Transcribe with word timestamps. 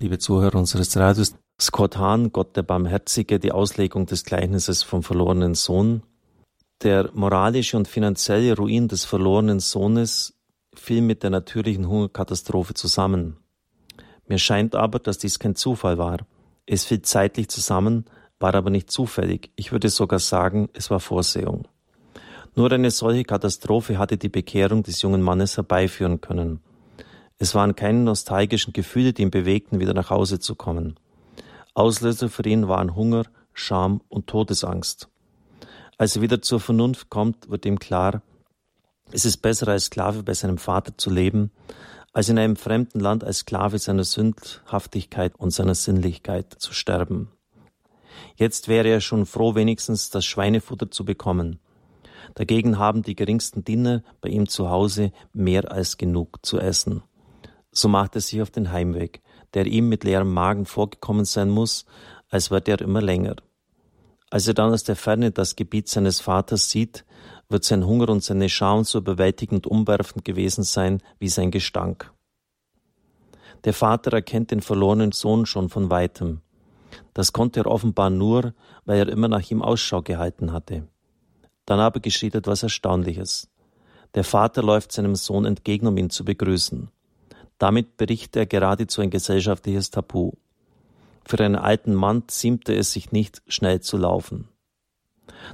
liebe 0.00 0.18
Zuhörer 0.18 0.56
unseres 0.56 0.96
Radios. 0.96 1.34
Scott 1.60 1.96
Hahn, 1.96 2.32
Gott 2.32 2.56
der 2.56 2.62
Barmherzige, 2.62 3.38
die 3.38 3.52
Auslegung 3.52 4.06
des 4.06 4.24
Gleichnisses 4.24 4.82
vom 4.82 5.02
verlorenen 5.02 5.54
Sohn. 5.54 6.02
Der 6.82 7.10
moralische 7.14 7.76
und 7.78 7.88
finanzielle 7.88 8.54
Ruin 8.54 8.88
des 8.88 9.06
verlorenen 9.06 9.60
Sohnes 9.60 10.34
fiel 10.74 11.00
mit 11.00 11.22
der 11.22 11.30
natürlichen 11.30 11.88
Hungerkatastrophe 11.88 12.74
zusammen. 12.74 13.38
Mir 14.28 14.38
scheint 14.38 14.74
aber, 14.74 14.98
dass 14.98 15.16
dies 15.16 15.38
kein 15.38 15.54
Zufall 15.54 15.96
war. 15.96 16.26
Es 16.66 16.84
fiel 16.84 17.00
zeitlich 17.00 17.48
zusammen, 17.48 18.04
war 18.38 18.54
aber 18.54 18.68
nicht 18.68 18.90
zufällig. 18.90 19.50
Ich 19.56 19.72
würde 19.72 19.88
sogar 19.88 20.18
sagen, 20.18 20.68
es 20.74 20.90
war 20.90 21.00
Vorsehung. 21.00 21.68
Nur 22.54 22.70
eine 22.72 22.90
solche 22.90 23.24
Katastrophe 23.24 23.98
hatte 23.98 24.18
die 24.18 24.28
Bekehrung 24.28 24.82
des 24.82 25.00
jungen 25.00 25.22
Mannes 25.22 25.56
herbeiführen 25.56 26.20
können. 26.20 26.60
Es 27.38 27.54
waren 27.54 27.76
keine 27.76 28.00
nostalgischen 28.00 28.72
Gefühle, 28.72 29.12
die 29.12 29.22
ihn 29.22 29.30
bewegten, 29.30 29.78
wieder 29.78 29.94
nach 29.94 30.10
Hause 30.10 30.40
zu 30.40 30.54
kommen. 30.54 30.98
Auslöser 31.74 32.30
für 32.30 32.46
ihn 32.46 32.68
waren 32.68 32.94
Hunger, 32.94 33.24
Scham 33.52 34.00
und 34.08 34.26
Todesangst. 34.26 35.08
Als 35.98 36.16
er 36.16 36.22
wieder 36.22 36.40
zur 36.40 36.60
Vernunft 36.60 37.10
kommt, 37.10 37.50
wird 37.50 37.66
ihm 37.66 37.78
klar, 37.78 38.22
es 39.12 39.24
ist 39.24 39.38
besser 39.38 39.68
als 39.68 39.84
Sklave 39.84 40.22
bei 40.22 40.34
seinem 40.34 40.58
Vater 40.58 40.96
zu 40.96 41.10
leben, 41.10 41.50
als 42.12 42.28
in 42.28 42.38
einem 42.38 42.56
fremden 42.56 42.98
Land 42.98 43.22
als 43.22 43.38
Sklave 43.38 43.78
seiner 43.78 44.04
Sündhaftigkeit 44.04 45.34
und 45.36 45.50
seiner 45.50 45.74
Sinnlichkeit 45.74 46.54
zu 46.58 46.72
sterben. 46.72 47.30
Jetzt 48.36 48.68
wäre 48.68 48.88
er 48.88 49.00
schon 49.00 49.26
froh, 49.26 49.54
wenigstens 49.54 50.10
das 50.10 50.24
Schweinefutter 50.24 50.90
zu 50.90 51.04
bekommen. 51.04 51.58
Dagegen 52.34 52.78
haben 52.78 53.02
die 53.02 53.14
geringsten 53.14 53.64
Diener 53.64 54.02
bei 54.20 54.30
ihm 54.30 54.48
zu 54.48 54.70
Hause 54.70 55.12
mehr 55.32 55.70
als 55.70 55.98
genug 55.98 56.44
zu 56.44 56.58
essen. 56.58 57.02
So 57.76 57.88
macht 57.88 58.14
er 58.14 58.22
sich 58.22 58.40
auf 58.40 58.50
den 58.50 58.72
Heimweg, 58.72 59.20
der 59.52 59.66
ihm 59.66 59.90
mit 59.90 60.02
leerem 60.02 60.32
Magen 60.32 60.64
vorgekommen 60.64 61.26
sein 61.26 61.50
muss, 61.50 61.84
als 62.30 62.50
wird 62.50 62.68
er 62.68 62.80
immer 62.80 63.02
länger. 63.02 63.36
Als 64.30 64.48
er 64.48 64.54
dann 64.54 64.72
aus 64.72 64.82
der 64.82 64.96
Ferne 64.96 65.30
das 65.30 65.56
Gebiet 65.56 65.86
seines 65.86 66.20
Vaters 66.22 66.70
sieht, 66.70 67.04
wird 67.50 67.64
sein 67.64 67.86
Hunger 67.86 68.08
und 68.08 68.24
seine 68.24 68.48
Scham 68.48 68.84
so 68.84 68.96
überwältigend 68.96 69.66
umwerfend 69.66 70.24
gewesen 70.24 70.64
sein 70.64 71.02
wie 71.18 71.28
sein 71.28 71.50
Gestank. 71.50 72.10
Der 73.64 73.74
Vater 73.74 74.10
erkennt 74.10 74.52
den 74.52 74.62
verlorenen 74.62 75.12
Sohn 75.12 75.44
schon 75.44 75.68
von 75.68 75.90
weitem. 75.90 76.40
Das 77.12 77.34
konnte 77.34 77.60
er 77.60 77.66
offenbar 77.66 78.08
nur, 78.08 78.54
weil 78.86 79.00
er 79.00 79.08
immer 79.08 79.28
nach 79.28 79.50
ihm 79.50 79.60
Ausschau 79.60 80.00
gehalten 80.00 80.50
hatte. 80.50 80.88
Dann 81.66 81.80
aber 81.80 82.00
geschieht 82.00 82.36
etwas 82.36 82.62
Erstaunliches. 82.62 83.50
Der 84.14 84.24
Vater 84.24 84.62
läuft 84.62 84.92
seinem 84.92 85.14
Sohn 85.14 85.44
entgegen, 85.44 85.86
um 85.86 85.98
ihn 85.98 86.08
zu 86.08 86.24
begrüßen. 86.24 86.90
Damit 87.58 87.96
bricht 87.96 88.36
er 88.36 88.46
geradezu 88.46 89.00
ein 89.00 89.10
gesellschaftliches 89.10 89.90
Tabu. 89.90 90.32
Für 91.24 91.42
einen 91.44 91.56
alten 91.56 91.94
Mann 91.94 92.28
ziemte 92.28 92.74
es 92.74 92.92
sich 92.92 93.12
nicht, 93.12 93.42
schnell 93.48 93.80
zu 93.80 93.96
laufen. 93.96 94.48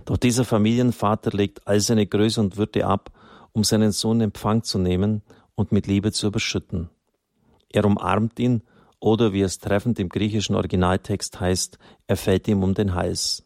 Doch 0.04 0.16
dieser 0.16 0.44
Familienvater 0.44 1.30
legt 1.30 1.66
all 1.66 1.80
seine 1.80 2.06
Größe 2.06 2.40
und 2.40 2.56
Würde 2.56 2.86
ab, 2.86 3.10
um 3.52 3.64
seinen 3.64 3.92
Sohn 3.92 4.18
in 4.18 4.24
Empfang 4.24 4.62
zu 4.62 4.78
nehmen 4.78 5.22
und 5.54 5.72
mit 5.72 5.86
Liebe 5.86 6.12
zu 6.12 6.26
überschütten. 6.26 6.90
Er 7.70 7.84
umarmt 7.84 8.38
ihn 8.38 8.62
oder 9.00 9.32
wie 9.32 9.42
es 9.42 9.58
treffend 9.58 9.98
im 9.98 10.08
griechischen 10.08 10.54
Originaltext 10.54 11.40
heißt, 11.40 11.78
er 12.06 12.16
fällt 12.16 12.48
ihm 12.48 12.62
um 12.62 12.74
den 12.74 12.94
Hals. 12.94 13.44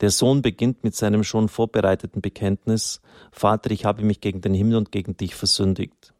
Der 0.00 0.10
Sohn 0.10 0.42
beginnt 0.42 0.84
mit 0.84 0.94
seinem 0.94 1.24
schon 1.24 1.48
vorbereiteten 1.48 2.22
Bekenntnis, 2.22 3.00
Vater, 3.32 3.70
ich 3.70 3.84
habe 3.84 4.02
mich 4.02 4.20
gegen 4.20 4.40
den 4.40 4.54
Himmel 4.54 4.76
und 4.76 4.92
gegen 4.92 5.16
dich 5.16 5.34
versündigt. 5.34 6.14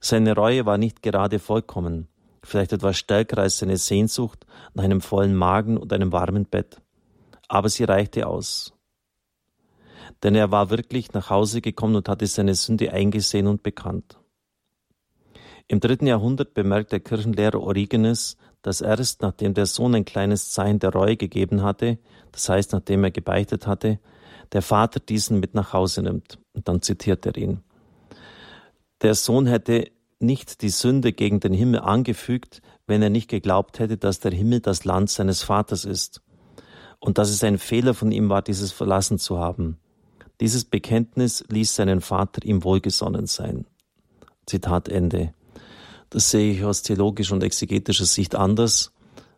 Seine 0.00 0.34
Reue 0.34 0.64
war 0.64 0.78
nicht 0.78 1.02
gerade 1.02 1.38
vollkommen, 1.38 2.08
vielleicht 2.42 2.72
etwas 2.72 2.96
stärker 2.96 3.38
als 3.38 3.58
seine 3.58 3.76
Sehnsucht 3.76 4.46
nach 4.72 4.84
einem 4.84 5.02
vollen 5.02 5.34
Magen 5.34 5.76
und 5.76 5.92
einem 5.92 6.10
warmen 6.10 6.46
Bett. 6.46 6.80
Aber 7.48 7.68
sie 7.68 7.84
reichte 7.84 8.26
aus. 8.26 8.72
Denn 10.22 10.34
er 10.34 10.50
war 10.50 10.70
wirklich 10.70 11.12
nach 11.12 11.28
Hause 11.28 11.60
gekommen 11.60 11.96
und 11.96 12.08
hatte 12.08 12.26
seine 12.26 12.54
Sünde 12.54 12.92
eingesehen 12.92 13.46
und 13.46 13.62
bekannt. 13.62 14.18
Im 15.68 15.80
dritten 15.80 16.06
Jahrhundert 16.06 16.54
bemerkt 16.54 16.92
der 16.92 17.00
Kirchenlehrer 17.00 17.60
Origenes, 17.60 18.36
dass 18.62 18.80
erst 18.80 19.22
nachdem 19.22 19.54
der 19.54 19.66
Sohn 19.66 19.94
ein 19.94 20.04
kleines 20.04 20.50
Zeichen 20.50 20.78
der 20.78 20.92
Reue 20.92 21.16
gegeben 21.16 21.62
hatte, 21.62 21.98
das 22.32 22.48
heißt 22.48 22.72
nachdem 22.72 23.04
er 23.04 23.10
gebeichtet 23.10 23.66
hatte, 23.66 24.00
der 24.52 24.62
Vater 24.62 24.98
diesen 24.98 25.40
mit 25.40 25.54
nach 25.54 25.72
Hause 25.72 26.02
nimmt. 26.02 26.38
Und 26.54 26.68
dann 26.68 26.82
zitiert 26.82 27.24
er 27.26 27.36
ihn. 27.36 27.62
Der 29.02 29.14
Sohn 29.14 29.46
hätte 29.46 29.90
nicht 30.18 30.60
die 30.60 30.68
Sünde 30.68 31.12
gegen 31.12 31.40
den 31.40 31.54
Himmel 31.54 31.80
angefügt, 31.80 32.60
wenn 32.86 33.02
er 33.02 33.10
nicht 33.10 33.28
geglaubt 33.28 33.78
hätte, 33.78 33.96
dass 33.96 34.20
der 34.20 34.32
Himmel 34.32 34.60
das 34.60 34.84
Land 34.84 35.08
seines 35.10 35.42
Vaters 35.42 35.84
ist 35.84 36.20
und 36.98 37.16
dass 37.16 37.30
es 37.30 37.42
ein 37.42 37.58
Fehler 37.58 37.94
von 37.94 38.12
ihm 38.12 38.28
war, 38.28 38.42
dieses 38.42 38.72
verlassen 38.72 39.18
zu 39.18 39.38
haben. 39.38 39.78
Dieses 40.40 40.64
Bekenntnis 40.64 41.44
ließ 41.48 41.74
seinen 41.74 42.00
Vater 42.00 42.44
ihm 42.44 42.62
wohlgesonnen 42.62 43.26
sein. 43.26 43.66
Zitat 44.46 44.88
Ende. 44.88 45.32
Das 46.10 46.30
sehe 46.30 46.52
ich 46.52 46.64
aus 46.64 46.82
theologischer 46.82 47.34
und 47.34 47.42
exegetischer 47.42 48.04
Sicht 48.04 48.34
anders. 48.34 48.92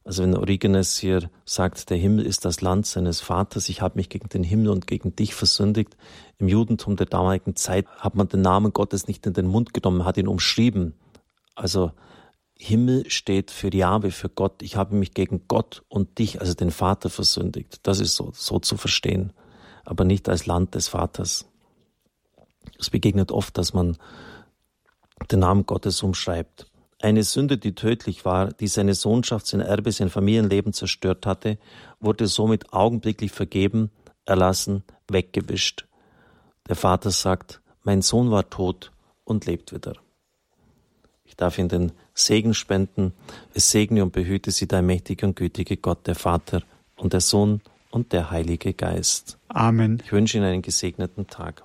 Also 0.04 0.24
wenn 0.24 0.36
Origenes 0.36 0.98
hier 0.98 1.30
sagt, 1.44 1.90
der 1.90 1.96
Himmel 1.96 2.26
ist 2.26 2.44
das 2.44 2.60
Land 2.60 2.86
seines 2.86 3.20
Vaters, 3.20 3.68
ich 3.68 3.80
habe 3.82 3.96
mich 3.96 4.08
gegen 4.08 4.28
den 4.28 4.42
Himmel 4.42 4.70
und 4.70 4.86
gegen 4.86 5.14
dich 5.14 5.34
versündigt. 5.34 5.96
Im 6.38 6.48
Judentum 6.48 6.96
der 6.96 7.06
damaligen 7.06 7.54
Zeit 7.54 7.86
hat 7.98 8.16
man 8.16 8.28
den 8.28 8.40
Namen 8.40 8.72
Gottes 8.72 9.06
nicht 9.06 9.24
in 9.26 9.32
den 9.32 9.46
Mund 9.46 9.72
genommen, 9.72 10.04
hat 10.04 10.16
ihn 10.16 10.26
umschrieben. 10.26 10.94
Also 11.54 11.92
Himmel 12.58 13.08
steht 13.10 13.50
für 13.50 13.72
Jahwe, 13.74 14.10
für 14.10 14.28
Gott. 14.28 14.62
Ich 14.62 14.76
habe 14.76 14.96
mich 14.96 15.14
gegen 15.14 15.46
Gott 15.46 15.84
und 15.88 16.18
dich, 16.18 16.40
also 16.40 16.54
den 16.54 16.70
Vater, 16.70 17.08
versündigt. 17.10 17.80
Das 17.84 18.00
ist 18.00 18.16
so, 18.16 18.32
so 18.34 18.58
zu 18.58 18.76
verstehen, 18.76 19.32
aber 19.84 20.04
nicht 20.04 20.28
als 20.28 20.46
Land 20.46 20.74
des 20.74 20.88
Vaters. 20.88 21.46
Es 22.78 22.90
begegnet 22.90 23.30
oft, 23.30 23.56
dass 23.58 23.72
man 23.72 23.96
den 25.30 25.40
Namen 25.40 25.66
Gottes 25.66 26.02
umschreibt. 26.02 26.66
Eine 27.02 27.24
Sünde, 27.24 27.58
die 27.58 27.74
tödlich 27.74 28.24
war, 28.24 28.52
die 28.52 28.68
seine 28.68 28.94
Sohnschaft, 28.94 29.48
sein 29.48 29.60
Erbe, 29.60 29.90
sein 29.90 30.08
Familienleben 30.08 30.72
zerstört 30.72 31.26
hatte, 31.26 31.58
wurde 31.98 32.28
somit 32.28 32.72
augenblicklich 32.72 33.32
vergeben, 33.32 33.90
erlassen, 34.24 34.84
weggewischt. 35.08 35.86
Der 36.68 36.76
Vater 36.76 37.10
sagt, 37.10 37.60
mein 37.82 38.02
Sohn 38.02 38.30
war 38.30 38.48
tot 38.50 38.92
und 39.24 39.46
lebt 39.46 39.74
wieder. 39.74 39.94
Ich 41.24 41.34
darf 41.34 41.58
Ihnen 41.58 41.68
den 41.68 41.92
Segen 42.14 42.54
spenden. 42.54 43.14
Es 43.52 43.72
segne 43.72 44.04
und 44.04 44.12
behüte 44.12 44.52
Sie 44.52 44.68
der 44.68 44.82
mächtige 44.82 45.26
und 45.26 45.34
gütige 45.34 45.76
Gott, 45.78 46.06
der 46.06 46.14
Vater 46.14 46.62
und 46.94 47.14
der 47.14 47.20
Sohn 47.20 47.62
und 47.90 48.12
der 48.12 48.30
Heilige 48.30 48.74
Geist. 48.74 49.38
Amen. 49.48 50.00
Ich 50.04 50.12
wünsche 50.12 50.38
Ihnen 50.38 50.46
einen 50.46 50.62
gesegneten 50.62 51.26
Tag. 51.26 51.64